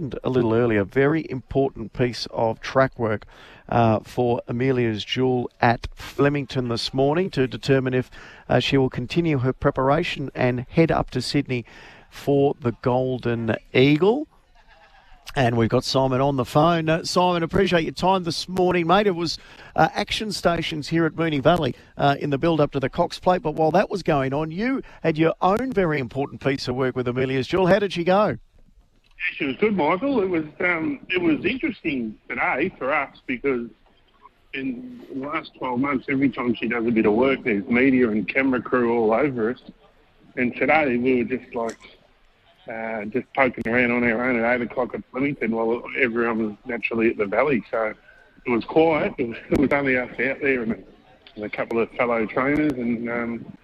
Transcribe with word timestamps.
a 0.00 0.30
little 0.30 0.54
earlier, 0.54 0.84
very 0.84 1.26
important 1.28 1.92
piece 1.92 2.26
of 2.30 2.58
track 2.62 2.98
work 2.98 3.26
uh, 3.68 4.00
for 4.00 4.40
Amelia's 4.48 5.04
Jewel 5.04 5.50
at 5.60 5.86
Flemington 5.94 6.68
this 6.68 6.94
morning 6.94 7.28
to 7.28 7.46
determine 7.46 7.92
if 7.92 8.10
uh, 8.48 8.58
she 8.58 8.78
will 8.78 8.88
continue 8.88 9.38
her 9.38 9.52
preparation 9.52 10.30
and 10.34 10.64
head 10.70 10.90
up 10.90 11.10
to 11.10 11.20
Sydney 11.20 11.66
for 12.08 12.54
the 12.58 12.72
Golden 12.80 13.54
Eagle. 13.74 14.28
And 15.36 15.58
we've 15.58 15.68
got 15.68 15.84
Simon 15.84 16.22
on 16.22 16.36
the 16.36 16.46
phone. 16.46 16.88
Uh, 16.88 17.04
Simon, 17.04 17.42
appreciate 17.42 17.82
your 17.82 17.92
time 17.92 18.24
this 18.24 18.48
morning, 18.48 18.86
mate. 18.86 19.06
It 19.06 19.14
was 19.14 19.38
uh, 19.76 19.90
action 19.92 20.32
stations 20.32 20.88
here 20.88 21.04
at 21.04 21.12
Moonee 21.12 21.42
Valley 21.42 21.74
uh, 21.98 22.16
in 22.18 22.30
the 22.30 22.38
build 22.38 22.62
up 22.62 22.70
to 22.72 22.80
the 22.80 22.88
Cox 22.88 23.18
Plate. 23.18 23.42
But 23.42 23.56
while 23.56 23.72
that 23.72 23.90
was 23.90 24.02
going 24.02 24.32
on, 24.32 24.50
you 24.50 24.80
had 25.02 25.18
your 25.18 25.34
own 25.42 25.70
very 25.70 25.98
important 25.98 26.40
piece 26.40 26.66
of 26.66 26.76
work 26.76 26.96
with 26.96 27.08
Amelia's 27.08 27.46
Jewel. 27.46 27.66
How 27.66 27.78
did 27.78 27.92
she 27.92 28.04
go? 28.04 28.38
She 29.30 29.46
was 29.46 29.56
good, 29.56 29.76
Michael. 29.76 30.20
It 30.22 30.28
was 30.28 30.44
um, 30.60 31.00
it 31.08 31.20
was 31.20 31.44
interesting 31.44 32.18
today 32.28 32.72
for 32.76 32.92
us 32.92 33.16
because 33.26 33.68
in 34.54 35.00
the 35.12 35.26
last 35.26 35.52
12 35.58 35.80
months, 35.80 36.06
every 36.10 36.28
time 36.28 36.54
she 36.54 36.68
does 36.68 36.86
a 36.86 36.90
bit 36.90 37.06
of 37.06 37.14
work, 37.14 37.42
there's 37.44 37.64
media 37.66 38.10
and 38.10 38.28
camera 38.28 38.60
crew 38.60 38.96
all 38.96 39.12
over 39.14 39.50
us. 39.50 39.62
And 40.36 40.54
today 40.56 40.96
we 40.96 41.22
were 41.22 41.38
just 41.38 41.54
like 41.54 41.78
uh, 42.70 43.04
just 43.06 43.26
poking 43.34 43.66
around 43.66 43.92
on 43.92 44.04
our 44.04 44.28
own 44.28 44.42
at 44.42 44.60
8 44.60 44.62
o'clock 44.62 44.94
at 44.94 45.02
Flemington 45.10 45.54
while 45.54 45.82
everyone 45.98 46.46
was 46.46 46.56
naturally 46.66 47.10
at 47.10 47.16
the 47.16 47.26
valley. 47.26 47.64
So 47.70 47.94
it 48.44 48.50
was 48.50 48.64
quiet. 48.64 49.14
It 49.18 49.28
was, 49.28 49.36
it 49.50 49.72
only 49.72 49.96
us 49.96 50.10
out 50.10 50.18
there 50.18 50.62
and 50.62 50.72
a, 50.72 50.78
and 51.36 51.44
a 51.44 51.50
couple 51.50 51.80
of 51.80 51.90
fellow 51.92 52.26
trainers. 52.26 52.72
And 52.72 53.08
um, 53.10 53.58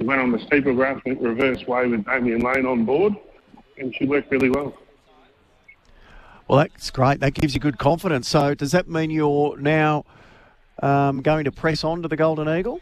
we 0.00 0.06
went 0.06 0.20
on 0.20 0.32
the 0.32 0.40
steeple 0.46 0.74
grass, 0.74 1.00
went 1.06 1.20
reverse 1.20 1.66
way 1.66 1.86
with 1.86 2.04
Damian 2.04 2.40
Lane 2.40 2.66
on 2.66 2.84
board, 2.84 3.14
and 3.78 3.94
she 3.94 4.04
worked 4.04 4.30
really 4.30 4.50
well. 4.50 4.76
Well, 6.48 6.58
that's 6.58 6.90
great. 6.90 7.20
That 7.20 7.34
gives 7.34 7.54
you 7.54 7.60
good 7.60 7.78
confidence. 7.78 8.28
So, 8.28 8.54
does 8.54 8.72
that 8.72 8.88
mean 8.88 9.10
you're 9.10 9.56
now 9.58 10.04
um, 10.82 11.22
going 11.22 11.44
to 11.44 11.52
press 11.52 11.82
on 11.82 12.02
to 12.02 12.08
the 12.08 12.16
Golden 12.16 12.48
Eagle? 12.48 12.80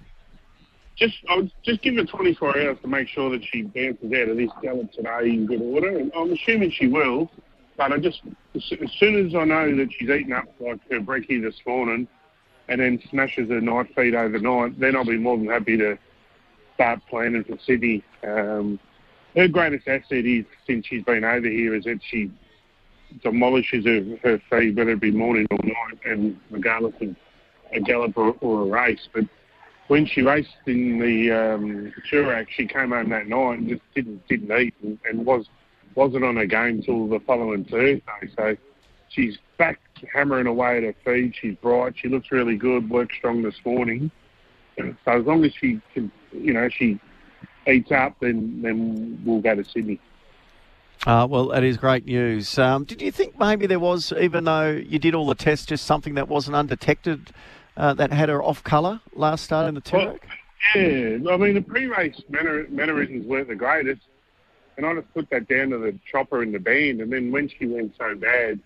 Just, 0.96 1.16
I 1.28 1.36
would 1.36 1.50
just 1.64 1.82
give 1.82 1.96
her 1.96 2.04
24 2.04 2.58
hours 2.58 2.78
to 2.82 2.88
make 2.88 3.08
sure 3.08 3.30
that 3.30 3.44
she 3.44 3.62
bounces 3.62 4.12
out 4.12 4.28
of 4.28 4.36
this 4.36 4.50
gallop 4.62 4.92
today 4.92 5.30
in 5.30 5.46
good 5.46 5.60
order, 5.62 5.98
and 5.98 6.12
I'm 6.14 6.32
assuming 6.32 6.70
she 6.70 6.86
will. 6.86 7.30
But 7.76 7.90
I 7.90 7.98
just, 7.98 8.20
as 8.54 8.62
soon 8.98 9.26
as 9.26 9.34
I 9.34 9.44
know 9.44 9.74
that 9.76 9.88
she's 9.92 10.08
eaten 10.08 10.32
up 10.32 10.44
like 10.60 10.78
her 10.90 11.00
brekkie 11.00 11.42
this 11.42 11.56
morning, 11.66 12.06
and 12.68 12.80
then 12.80 13.02
smashes 13.10 13.48
her 13.48 13.60
night 13.60 13.92
feed 13.96 14.14
overnight, 14.14 14.78
then 14.78 14.94
I'll 14.94 15.04
be 15.04 15.18
more 15.18 15.36
than 15.36 15.46
happy 15.46 15.76
to 15.78 15.98
start 16.74 17.00
planning 17.08 17.44
for 17.44 17.58
Sydney. 17.66 18.04
Um, 18.22 18.78
her 19.34 19.48
greatest 19.48 19.88
asset 19.88 20.24
is 20.24 20.44
since 20.66 20.86
she's 20.86 21.02
been 21.02 21.24
over 21.24 21.48
here 21.48 21.74
is 21.74 21.84
that 21.84 22.00
she 22.08 22.30
demolishes 23.22 23.84
her, 23.84 24.18
her 24.22 24.40
feed, 24.50 24.76
whether 24.76 24.90
it 24.90 25.00
be 25.00 25.10
morning 25.10 25.46
or 25.50 25.58
night, 25.62 25.98
and 26.04 26.38
regardless 26.50 26.94
of 27.00 27.14
a 27.72 27.80
gallop 27.80 28.16
or, 28.16 28.36
or 28.40 28.62
a 28.62 28.66
race. 28.66 29.08
But 29.12 29.24
when 29.88 30.06
she 30.06 30.22
raced 30.22 30.50
in 30.66 30.98
the 30.98 31.30
um, 31.30 31.92
Toorak, 32.10 32.46
she 32.50 32.66
came 32.66 32.90
home 32.90 33.10
that 33.10 33.28
night 33.28 33.58
and 33.58 33.68
just 33.68 33.82
didn't 33.94 34.26
didn't 34.28 34.50
eat 34.58 34.74
and, 34.82 34.98
and 35.04 35.26
was 35.26 35.46
wasn't 35.94 36.24
on 36.24 36.36
her 36.36 36.46
game 36.46 36.82
till 36.82 37.06
the 37.06 37.20
following 37.20 37.64
Thursday. 37.64 38.02
So 38.36 38.56
she's 39.08 39.38
back 39.58 39.78
hammering 40.12 40.46
away 40.46 40.78
at 40.78 40.82
her 40.82 40.94
feed. 41.04 41.34
She's 41.40 41.56
bright. 41.56 41.94
She 41.96 42.08
looks 42.08 42.32
really 42.32 42.56
good. 42.56 42.90
Worked 42.90 43.14
strong 43.14 43.42
this 43.42 43.54
morning. 43.64 44.10
So 44.76 44.94
as 45.06 45.24
long 45.24 45.44
as 45.44 45.52
she 45.60 45.80
can, 45.92 46.10
you 46.32 46.52
know, 46.52 46.68
she 46.68 46.98
eats 47.68 47.92
up, 47.92 48.16
then 48.20 48.60
then 48.62 49.22
we'll 49.24 49.40
go 49.40 49.54
to 49.54 49.64
Sydney. 49.64 50.00
Uh, 51.06 51.26
well, 51.28 51.48
that 51.48 51.62
is 51.62 51.76
great 51.76 52.06
news. 52.06 52.58
Um, 52.58 52.84
did 52.84 53.02
you 53.02 53.12
think 53.12 53.38
maybe 53.38 53.66
there 53.66 53.78
was, 53.78 54.12
even 54.18 54.44
though 54.44 54.70
you 54.70 54.98
did 54.98 55.14
all 55.14 55.26
the 55.26 55.34
tests, 55.34 55.66
just 55.66 55.84
something 55.84 56.14
that 56.14 56.28
wasn't 56.28 56.56
undetected 56.56 57.30
uh, 57.76 57.92
that 57.94 58.10
had 58.10 58.30
her 58.30 58.42
off 58.42 58.64
colour 58.64 59.00
last 59.14 59.44
start 59.44 59.68
in 59.68 59.74
the 59.74 59.82
Toorak? 59.82 60.20
Well, 60.74 60.82
yeah, 60.82 61.30
I 61.30 61.36
mean, 61.36 61.54
the 61.54 61.64
pre-race 61.66 62.22
manner, 62.30 62.66
mannerisms 62.70 63.26
weren't 63.26 63.48
the 63.48 63.54
greatest, 63.54 64.00
and 64.78 64.86
I 64.86 64.94
just 64.94 65.12
put 65.12 65.28
that 65.28 65.46
down 65.46 65.70
to 65.70 65.78
the 65.78 65.98
chopper 66.10 66.42
in 66.42 66.52
the 66.52 66.58
band, 66.58 67.02
and 67.02 67.12
then 67.12 67.30
when 67.30 67.50
she 67.50 67.66
went 67.66 67.94
so 67.98 68.14
bad, 68.14 68.58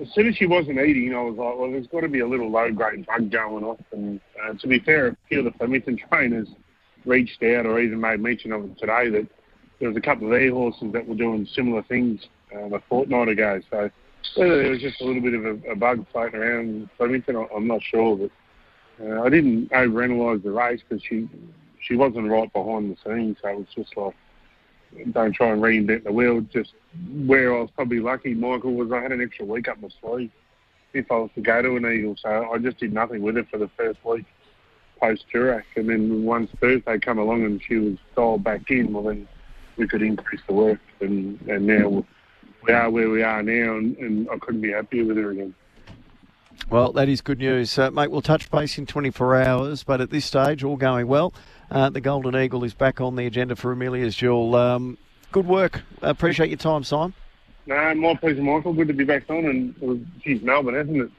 as 0.00 0.08
soon 0.12 0.28
as 0.28 0.36
she 0.36 0.46
wasn't 0.46 0.80
eating, 0.80 1.14
I 1.14 1.22
was 1.22 1.36
like, 1.36 1.56
well, 1.56 1.70
there's 1.70 1.86
got 1.86 2.00
to 2.00 2.08
be 2.08 2.20
a 2.20 2.26
little 2.26 2.50
low-grade 2.50 3.06
bug 3.06 3.30
going 3.30 3.64
off, 3.64 3.78
and 3.92 4.20
uh, 4.42 4.54
to 4.54 4.66
be 4.66 4.80
fair, 4.80 5.06
a 5.06 5.16
few 5.28 5.38
of 5.38 5.44
the 5.44 5.52
Flemington 5.52 6.00
trainers 6.10 6.48
reached 7.04 7.42
out 7.44 7.64
or 7.64 7.78
even 7.78 8.00
made 8.00 8.18
mention 8.18 8.52
of 8.52 8.64
it 8.64 8.78
today 8.78 9.08
that 9.08 9.26
there 9.80 9.88
was 9.88 9.96
a 9.96 10.00
couple 10.00 10.26
of 10.26 10.32
their 10.32 10.52
horses 10.52 10.92
that 10.92 11.06
were 11.08 11.14
doing 11.14 11.46
similar 11.54 11.82
things 11.82 12.20
um, 12.54 12.74
a 12.74 12.80
fortnight 12.88 13.28
ago. 13.28 13.60
So 13.70 13.90
whether 14.36 14.62
there 14.62 14.70
was 14.70 14.80
just 14.80 15.00
a 15.00 15.04
little 15.04 15.22
bit 15.22 15.34
of 15.34 15.44
a, 15.44 15.72
a 15.72 15.74
bug 15.74 16.06
floating 16.12 16.40
around 16.40 16.90
Flemington, 16.96 17.46
I'm 17.54 17.66
not 17.66 17.82
sure. 17.82 18.16
But 18.16 18.30
uh, 19.04 19.22
I 19.22 19.30
didn't 19.30 19.70
overanalyse 19.70 20.42
the 20.42 20.50
race 20.50 20.80
because 20.86 21.02
she 21.02 21.28
she 21.82 21.96
wasn't 21.96 22.28
right 22.28 22.52
behind 22.52 22.94
the 22.94 22.96
scenes. 23.02 23.38
So 23.42 23.48
it 23.48 23.56
was 23.56 23.66
just 23.74 23.96
like 23.96 24.14
don't 25.12 25.34
try 25.34 25.48
and 25.48 25.62
reinvent 25.62 26.04
the 26.04 26.12
wheel. 26.12 26.42
Just 26.52 26.74
where 27.24 27.56
I 27.56 27.60
was 27.60 27.70
probably 27.74 28.00
lucky, 28.00 28.34
Michael, 28.34 28.74
was 28.74 28.92
I 28.92 29.00
had 29.00 29.12
an 29.12 29.22
extra 29.22 29.46
week 29.46 29.68
up 29.68 29.80
my 29.80 29.88
sleeve 30.02 30.30
if 30.92 31.10
I 31.10 31.14
was 31.14 31.30
to 31.36 31.40
go 31.40 31.62
to 31.62 31.76
an 31.76 31.86
Eagle. 31.86 32.16
So 32.20 32.50
I 32.52 32.58
just 32.58 32.78
did 32.78 32.92
nothing 32.92 33.22
with 33.22 33.36
it 33.36 33.48
for 33.50 33.58
the 33.58 33.70
first 33.76 34.04
week 34.04 34.26
post 35.00 35.24
Toorak. 35.32 35.62
And 35.76 35.88
then 35.88 36.24
once 36.24 36.50
Thursday 36.60 36.98
come 36.98 37.18
along 37.18 37.44
and 37.44 37.60
she 37.66 37.76
was 37.76 37.98
dialed 38.14 38.44
back 38.44 38.70
in, 38.70 38.92
well 38.92 39.04
then 39.04 39.26
we 39.80 39.88
could 39.88 40.02
increase 40.02 40.42
the 40.46 40.52
work. 40.52 40.78
And, 41.00 41.40
and 41.48 41.66
now 41.66 42.04
we 42.66 42.72
are 42.72 42.90
where 42.90 43.08
we 43.08 43.22
are 43.22 43.42
now, 43.42 43.76
and, 43.76 43.96
and 43.96 44.28
I 44.30 44.38
couldn't 44.38 44.60
be 44.60 44.70
happier 44.70 45.04
with 45.04 45.16
her 45.16 45.30
again. 45.30 45.54
Well, 46.68 46.92
that 46.92 47.08
is 47.08 47.22
good 47.22 47.38
news. 47.38 47.76
Uh, 47.78 47.90
mate, 47.90 48.10
we'll 48.10 48.20
touch 48.20 48.50
base 48.50 48.76
in 48.78 48.86
24 48.86 49.42
hours, 49.42 49.82
but 49.82 50.00
at 50.00 50.10
this 50.10 50.26
stage, 50.26 50.62
all 50.62 50.76
going 50.76 51.08
well. 51.08 51.32
Uh, 51.70 51.88
the 51.88 52.00
Golden 52.00 52.36
Eagle 52.36 52.62
is 52.64 52.74
back 52.74 53.00
on 53.00 53.16
the 53.16 53.26
agenda 53.26 53.56
for 53.56 53.72
Amelia's 53.72 54.14
Jewel. 54.14 54.54
Um, 54.54 54.98
good 55.32 55.46
work. 55.46 55.80
Appreciate 56.02 56.50
your 56.50 56.58
time, 56.58 56.84
Simon. 56.84 57.14
No, 57.66 57.94
my 57.94 58.14
pleasure, 58.14 58.42
Michael. 58.42 58.74
Good 58.74 58.88
to 58.88 58.94
be 58.94 59.04
back 59.04 59.28
on. 59.30 59.46
And 59.46 59.74
it 59.80 59.82
was, 59.82 59.98
geez, 60.22 60.42
Melbourne, 60.42 60.74
isn't 60.74 61.00
it? 61.00 61.10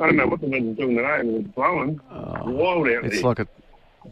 I 0.00 0.06
don't 0.06 0.16
know 0.16 0.26
what 0.26 0.40
the 0.40 0.46
weather's 0.46 0.76
doing 0.76 0.96
today. 0.96 1.20
It's 1.22 1.48
blowing. 1.48 2.00
Oh, 2.10 2.50
wild 2.50 2.88
out 2.88 2.92
it's 2.92 3.00
there. 3.02 3.12
It's 3.12 3.22
like 3.22 3.38
a 3.38 3.46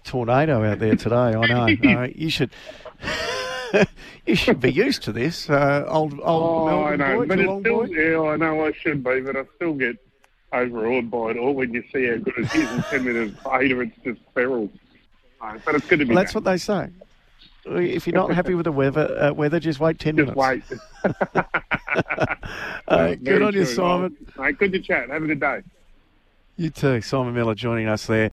tornado 0.04 0.64
out 0.64 0.78
there 0.78 0.96
today. 0.96 1.16
I 1.16 1.46
know. 1.46 2.02
you 2.14 2.30
should. 2.30 2.50
you 4.26 4.34
should 4.34 4.60
be 4.60 4.72
used 4.72 5.02
to 5.04 5.12
this, 5.12 5.48
uh, 5.48 5.84
old 5.88 6.14
old 6.14 6.22
oh, 6.24 6.66
Melbourne 6.66 7.00
I 7.00 7.12
know, 7.12 7.18
boy, 7.18 7.26
but 7.26 7.38
it's 7.38 7.60
still, 7.60 7.86
boy. 7.86 7.86
yeah, 7.86 8.20
I 8.20 8.36
know 8.36 8.66
I 8.66 8.72
should 8.72 9.04
be, 9.04 9.20
but 9.20 9.36
I 9.36 9.44
still 9.56 9.74
get 9.74 9.96
overawed 10.52 11.10
by 11.10 11.30
it 11.30 11.36
all 11.36 11.54
when 11.54 11.72
you 11.72 11.82
see 11.92 12.06
how 12.06 12.16
good 12.16 12.38
it 12.38 12.54
is, 12.54 12.70
and 12.70 12.84
ten 12.84 13.04
minutes 13.04 13.44
later 13.46 13.82
it's 13.82 13.96
just 14.04 14.20
feral. 14.34 14.70
but 15.40 15.74
it's 15.74 15.86
good 15.86 16.00
to 16.00 16.04
be. 16.04 16.14
Well, 16.14 16.22
that's 16.22 16.34
what 16.34 16.44
they 16.44 16.58
say. 16.58 16.90
If 17.66 18.06
you're 18.06 18.14
not 18.14 18.32
happy 18.32 18.54
with 18.54 18.64
the 18.64 18.72
weather, 18.72 19.16
uh, 19.18 19.32
weather, 19.32 19.60
just 19.60 19.80
wait 19.80 19.98
ten 19.98 20.16
just 20.16 20.34
minutes. 20.34 20.68
Just 20.68 20.82
wait. 21.04 21.46
uh, 22.88 23.14
good 23.16 23.42
on 23.42 23.54
you, 23.54 23.64
Simon. 23.64 24.16
Mate, 24.38 24.58
good 24.58 24.72
to 24.72 24.80
chat. 24.80 25.10
Have 25.10 25.22
a 25.22 25.26
good 25.26 25.40
day. 25.40 25.62
You 26.60 26.68
too, 26.68 27.00
Simon 27.00 27.32
Miller, 27.32 27.54
joining 27.54 27.88
us 27.88 28.06
there. 28.06 28.28